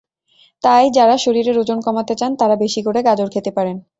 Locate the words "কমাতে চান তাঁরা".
1.81-2.55